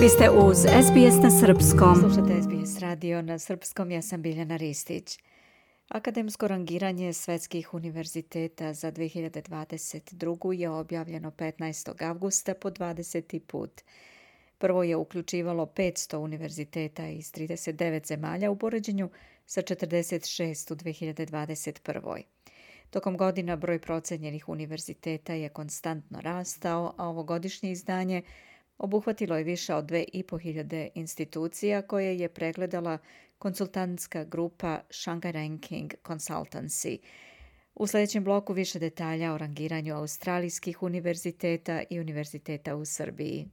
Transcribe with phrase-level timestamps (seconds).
[0.00, 1.96] Vi ste uz SBS na Srpskom.
[2.00, 5.18] Slušate SBS radio na Srpskom, ja sam Biljana Ristić.
[5.88, 10.52] Akademsko rangiranje svetskih univerziteta za 2022.
[10.52, 12.08] je objavljeno 15.
[12.08, 13.38] augusta po 20.
[13.38, 13.80] put.
[14.58, 19.10] Prvo je uključivalo 500 univerziteta iz 39 zemalja u poređenju
[19.46, 22.22] sa 46 u 2021.
[22.90, 28.22] Tokom godina broj procenjenih univerziteta je konstantno rastao, a ovogodišnje izdanje
[28.80, 32.98] obuhvatilo je više od 2500 institucija koje je pregledala
[33.38, 36.98] konsultantska grupa Shanghai Ranking Consultancy.
[37.74, 43.48] U sljedećem bloku više detalja o rangiranju australijskih univerziteta i univerziteta u Srbiji.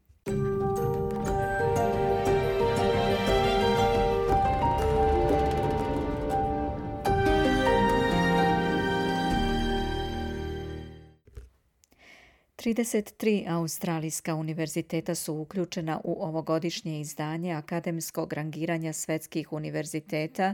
[12.67, 20.53] 33 australijska univerziteta su uključena u ovogodišnje izdanje akademskog rangiranja svetskih univerziteta,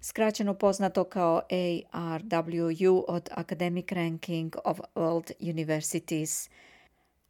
[0.00, 1.42] skraćeno poznato kao
[1.92, 6.50] ARWU od Academic Ranking of World Universities.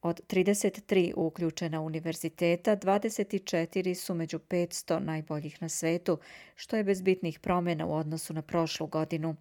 [0.02, 6.18] Od 33 uključena univerziteta, 24 su među 500 najboljih na svetu,
[6.56, 9.36] što je bez bitnih promjena u odnosu na prošlu godinu.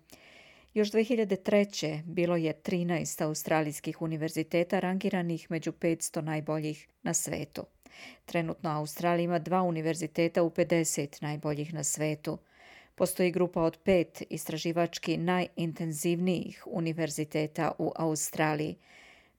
[0.73, 2.01] Još 2003.
[2.05, 7.63] bilo je 13 australijskih univerziteta rangiranih među 500 najboljih na svetu.
[8.25, 12.37] Trenutno Australija ima dva univerziteta u 50 najboljih na svetu.
[12.95, 18.77] Postoji grupa od pet istraživački najintenzivnijih univerziteta u Australiji.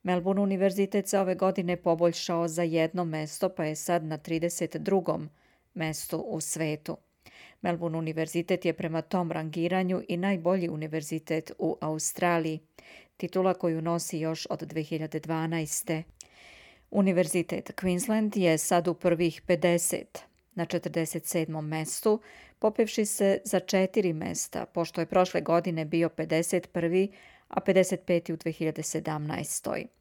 [0.02, 5.26] Melbourne univerzitet se ove godine poboljšao za jedno mesto pa je sad na 32.
[5.74, 6.96] mestu u svetu.
[7.62, 12.60] Melbourne univerzitet je prema tom rangiranju i najbolji univerzitet u Australiji,
[13.16, 16.02] titula koju nosi još od 2012.
[16.90, 20.04] Univerzitet Queensland je sad u prvih 50
[20.54, 21.60] na 47.
[21.60, 22.20] mestu,
[22.58, 27.08] popevši se za četiri mesta, pošto je prošle godine bio 51.
[27.48, 28.32] a 55.
[28.32, 29.99] u 2017.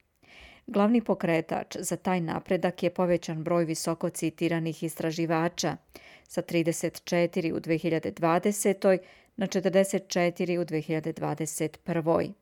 [0.69, 5.77] Glavni pokretač za taj napredak je povećan broj visoko citiranih istraživača
[6.23, 8.97] sa 34 u 2020.
[9.37, 12.33] na 44 u 2021.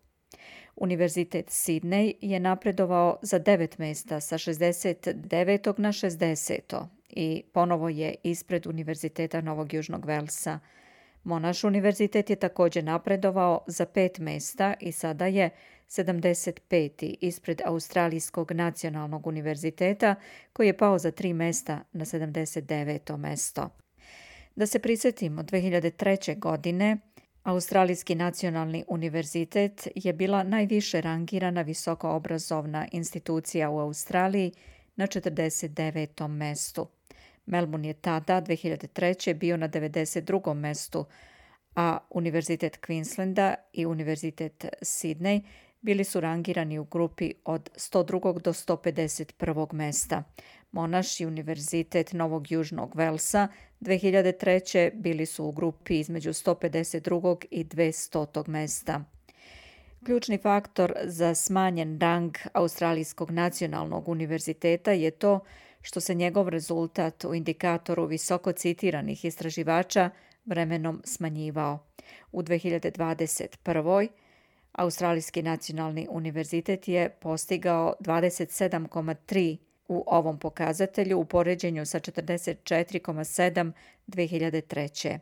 [0.75, 5.79] Univerzitet Sydney je napredovao za devet mesta sa 69.
[5.79, 6.85] na 60.
[7.09, 10.59] i ponovo je ispred Univerziteta Novog Južnog Velsa.
[11.23, 15.49] Monaš univerzitet je također napredovao za pet mesta i sada je
[15.89, 17.15] 75.
[17.21, 20.15] ispred Australijskog nacionalnog univerziteta
[20.53, 23.17] koji je pao za tri mesta na 79.
[23.17, 23.69] mesto.
[24.55, 26.39] Da se prisjetimo, 2003.
[26.39, 26.97] godine
[27.43, 34.51] Australijski nacionalni univerzitet je bila najviše rangirana visokoobrazovna institucija u Australiji
[34.95, 36.27] na 49.
[36.27, 36.87] mestu.
[37.45, 39.33] Melbourne je tada 2003.
[39.33, 40.53] bio na 92.
[40.53, 41.05] mestu,
[41.75, 45.41] a Univerzitet Queenslanda i Univerzitet Sydney
[45.87, 48.41] bili su rangirani u grupi od 102.
[48.41, 49.73] do 151.
[49.73, 50.23] mesta.
[50.71, 53.47] Monaš i Univerzitet Novog Južnog Velsa
[53.81, 54.91] 2003.
[54.93, 57.45] bili su u grupi između 152.
[57.51, 58.47] i 200.
[58.47, 59.03] mesta.
[60.05, 65.39] Ključni faktor za smanjen rang Australijskog nacionalnog univerziteta je to
[65.81, 70.09] što se njegov rezultat u indikatoru visoko citiranih istraživača
[70.45, 71.79] vremenom smanjivao.
[72.31, 74.07] U 2021.
[74.77, 79.57] Australijski nacionalni univerzitet je postigao 27,3
[79.87, 83.71] u ovom pokazatelju u poređenju sa 44,7
[84.07, 85.19] 2003.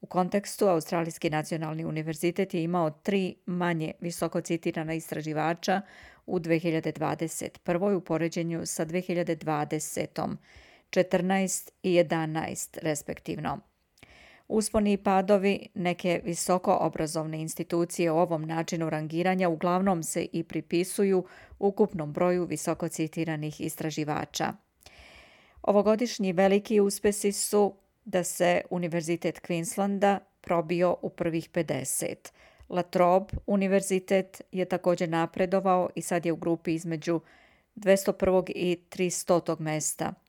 [0.00, 5.80] U kontekstu Australijski nacionalni univerzitet je imao tri manje visoko citirana istraživača
[6.26, 7.96] u 2021.
[7.96, 10.36] u poređenju sa 2020.
[10.90, 13.73] 14 i 11 respektivno.
[14.54, 21.24] Usponi i padovi neke visoko obrazovne institucije u ovom načinu rangiranja uglavnom se i pripisuju
[21.58, 24.52] ukupnom broju visoko citiranih istraživača.
[25.62, 27.74] Ovogodišnji veliki uspesi su
[28.04, 32.14] da se Univerzitet Queenslanda probio u prvih 50.
[32.68, 37.20] La Trobe univerzitet je također napredovao i sad je u grupi između
[37.76, 38.52] 201.
[38.54, 39.60] i 300.
[39.60, 40.14] mesta–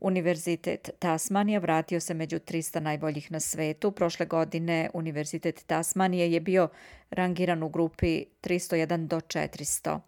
[0.00, 3.90] Univerzitet Tasmanija vratio se među 300 najboljih na svetu.
[3.90, 6.68] Prošle godine Univerzitet Tasmanije je bio
[7.10, 10.00] rangiran u grupi 301 do 400.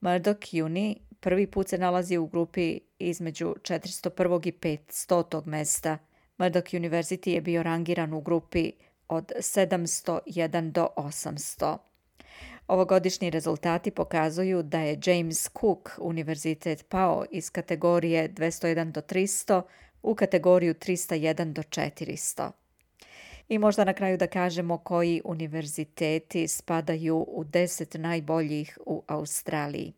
[0.00, 4.48] Murdoch Uni prvi put se nalazi u grupi između 401.
[4.48, 5.46] i 500.
[5.46, 5.98] mesta.
[6.38, 8.72] Murdoch University je bio rangiran u grupi
[9.08, 11.76] od 701 do 800.
[12.68, 19.62] Ovogodišnji rezultati pokazuju da je James Cook univerzitet pao iz kategorije 201 do 300
[20.02, 22.50] u kategoriju 301 do 400.
[23.48, 29.92] I možda na kraju da kažemo koji univerziteti spadaju u deset najboljih u Australiji.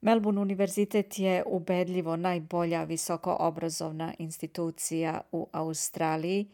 [0.00, 6.48] Melbourne univerzitet je ubedljivo najbolja visokoobrazovna institucija u Australiji.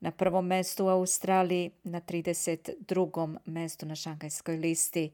[0.00, 3.38] Na prvom mestu u Australiji, na 32.
[3.44, 5.12] mestu na šangajskoj listi.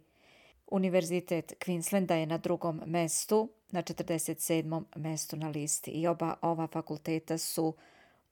[0.67, 4.85] Univerzitet Queenslanda je na drugom mestu, na 47.
[4.97, 7.75] mestu na listi i oba ova fakulteta su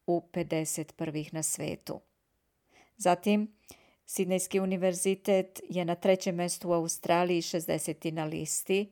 [0.06, 1.34] u 51.
[1.34, 2.00] na svetu.
[2.96, 3.54] Zatim,
[4.06, 8.12] Sidnejski univerzitet je na trećem mestu u Australiji 60.
[8.12, 8.90] na listi,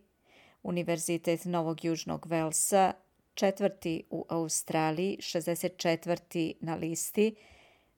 [0.62, 2.92] Univerzitet Novog Južnog Velsa
[3.34, 6.54] četvrti u Australiji, 64.
[6.60, 7.34] na listi,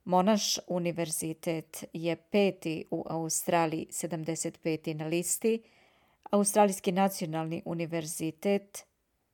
[0.05, 4.95] Monaš univerzitet je peti u Australiji, 75.
[4.95, 5.63] na listi,
[6.31, 8.85] Australijski nacionalni univerzitet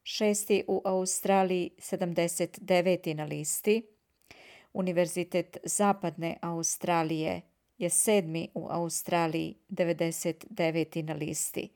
[0.02, 3.14] šesti u Australiji, 79.
[3.14, 3.82] na listi,
[4.72, 7.40] Univerzitet Zapadne Australije
[7.78, 11.02] je sedmi u Australiji, 99.
[11.02, 11.68] na listi,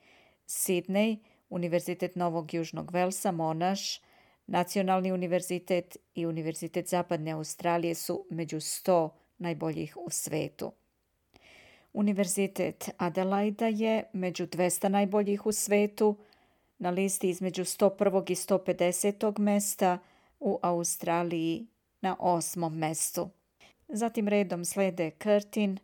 [0.46, 1.17] Sidney–
[1.55, 4.00] Univerzitet Novog Južnog Velsa, Monaš,
[4.46, 10.73] Nacionalni univerzitet i Univerzitet Zapadne Australije su među 100 najboljih u svetu.
[11.93, 16.17] Univerzitet Adelaida je među 200 najboljih u svetu,
[16.79, 18.31] na listi između 101.
[18.31, 19.38] i 150.
[19.38, 19.99] mesta,
[20.41, 21.67] u Australiji
[22.00, 23.29] na osmom mestu.
[23.88, 25.79] Zatim redom slede Curtin,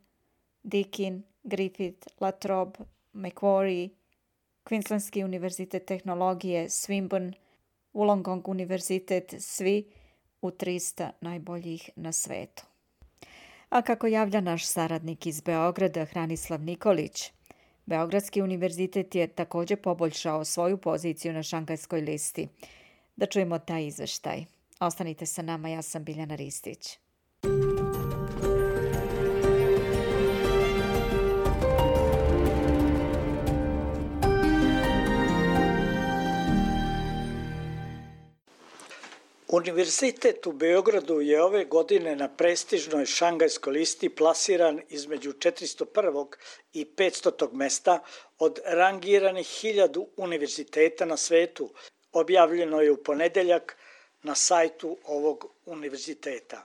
[0.62, 2.78] Deakin, Griffith, Latrobe,
[3.12, 3.88] Macquarie,
[4.64, 7.32] Queenslandski univerzitet tehnologije Swinburne,
[7.92, 9.90] Wollongong univerzitet, svi
[10.42, 12.62] u 300 najboljih na svetu.
[13.68, 17.32] A kako javlja naš saradnik iz Beograda, Hranislav Nikolić,
[17.86, 22.48] Beogradski univerzitet je takođe poboljšao svoju poziciju na šangajskoj listi.
[23.16, 24.44] Da čujemo taj izveštaj.
[24.80, 26.98] Ostanite sa nama, ja sam Biljana Ristić.
[39.52, 46.26] Univerzitet u Beogradu je ove godine na prestižnoj šangajskoj listi plasiran između 401.
[46.72, 47.52] i 500.
[47.52, 47.98] mesta
[48.38, 51.68] od rangiranih hiljadu univerziteta na svetu.
[52.12, 53.76] Objavljeno je u ponedeljak
[54.22, 56.64] na sajtu ovog univerziteta.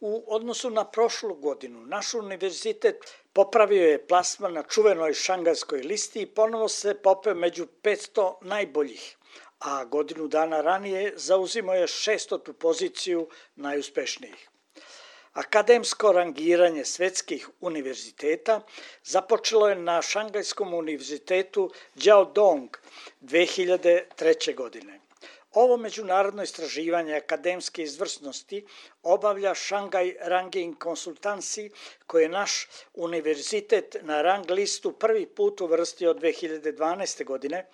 [0.00, 2.96] U odnosu na prošlu godinu, naš univerzitet
[3.32, 9.16] popravio je plasman na čuvenoj šangajskoj listi i ponovo se popeo među 500 najboljih
[9.64, 14.48] a godinu dana ranije zauzimo je šestotu poziciju najuspešnijih.
[15.32, 18.60] Akademsko rangiranje svetskih univerziteta
[19.04, 22.76] započelo je na Šangajskom univerzitetu Jiaodong
[23.20, 24.54] 2003.
[24.54, 25.01] godine.
[25.52, 28.66] Ovo međunarodno istraživanje akademske izvrsnosti
[29.02, 31.70] obavlja Shanghai Ranking Consultancy,
[32.06, 37.24] koji je naš univerzitet na rang listu prvi put uvrstio 2012.
[37.24, 37.66] godine,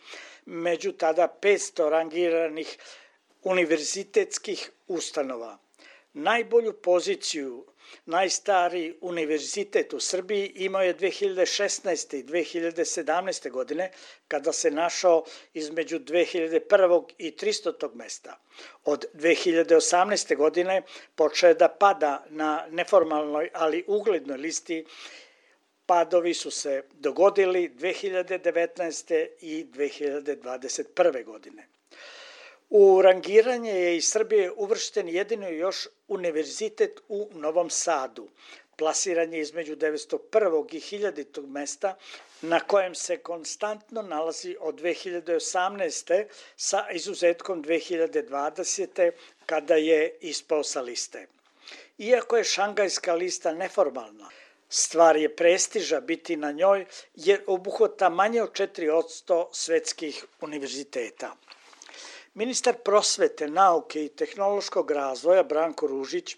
[0.47, 2.79] među tada 500 rangiranih
[3.43, 5.59] univerzitetskih ustanova.
[6.19, 7.65] Najbolju poziciju
[8.07, 12.17] najstariji univerzitet u Srbiji imao je 2016.
[12.17, 13.51] i 2017.
[13.51, 13.91] godine,
[14.29, 15.25] kada se našao
[15.55, 17.05] između 2001.
[17.19, 17.95] i 300.
[17.95, 18.39] mesta.
[18.85, 20.37] Od 2018.
[20.37, 20.83] godine
[21.15, 24.85] počeo je da pada na neformalnoj, ali uglednoj listi
[25.87, 29.27] padovi su se dogodili 2019.
[29.41, 31.25] i 2021.
[31.25, 31.78] godine.
[32.71, 38.29] U rangiranje je iz Srbije uvršten jedino još univerzitet u Novom Sadu.
[38.77, 40.75] Plasiran je između 901.
[40.75, 41.47] i 1000.
[41.47, 41.97] mesta
[42.43, 46.25] na kojem se konstantno nalazi od 2018.
[46.57, 49.11] sa izuzetkom 2020.
[49.47, 51.27] kada je ispao sa liste.
[51.99, 54.29] Iako je šangajska lista neformalna,
[54.71, 61.37] Stvar je prestiža biti na njoj jer obuhvata manje od 4% svetskih univerziteta.
[62.35, 66.37] Ministar prosvete, nauke i tehnološkog razvoja Branko Ružić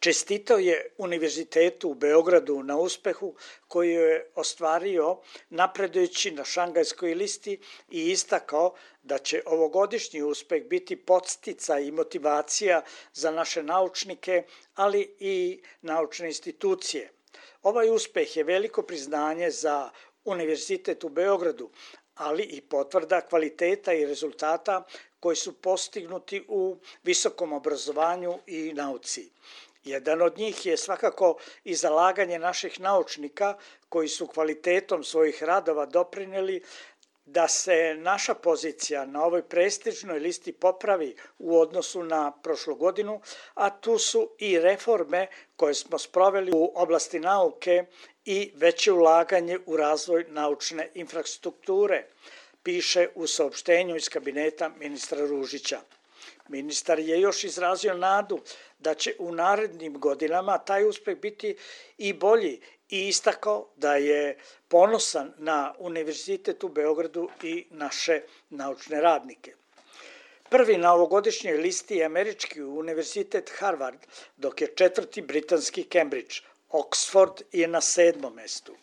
[0.00, 3.34] čestitao je Univerzitetu u Beogradu na uspehu
[3.68, 5.18] koji je ostvario
[5.50, 12.82] napredujući na šangajskoj listi i istakao da će ovogodišnji uspeh biti podstica i motivacija
[13.12, 14.42] za naše naučnike,
[14.74, 17.10] ali i naučne institucije–
[17.62, 19.90] Ovaj uspeh je veliko priznanje za
[20.24, 21.70] Univerzitet u Beogradu,
[22.14, 24.84] ali i potvrda kvaliteta i rezultata
[25.20, 29.30] koji su postignuti u visokom obrazovanju i nauci.
[29.84, 33.56] Jedan od njih je svakako i zalaganje naših naučnika
[33.88, 36.62] koji su kvalitetom svojih radova doprineli
[37.24, 43.20] da se naša pozicija na ovoj prestižnoj listi popravi u odnosu na prošlu godinu,
[43.54, 45.26] a tu su i reforme
[45.56, 47.84] koje smo sproveli u oblasti nauke
[48.24, 52.04] i veće ulaganje u razvoj naučne infrastrukture,
[52.62, 55.80] piše u saopštenju iz kabineta ministra Ružića.
[56.48, 58.40] Ministar je još izrazio nadu
[58.78, 61.56] da će u narednim godinama taj uspeh biti
[61.98, 62.60] i bolji
[62.92, 68.20] i istakao da je ponosan na Univerzitet u Beogradu i naše
[68.50, 69.54] naučne radnike.
[70.50, 73.98] Prvi na ovogodišnjoj listi je Američki univerzitet Harvard,
[74.36, 76.34] dok je četvrti britanski Cambridge.
[76.70, 78.76] Oxford je na sedmom mestu.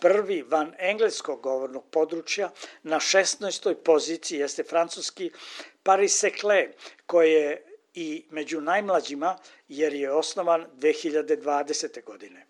[0.00, 2.50] Prvi van engleskog govornog područja
[2.82, 3.74] na 16.
[3.74, 5.30] poziciji jeste francuski
[5.82, 6.76] Paris Seclet,
[7.06, 7.64] koji je
[7.94, 9.38] i među najmlađima
[9.68, 12.04] jer je osnovan 2020.
[12.04, 12.49] godine.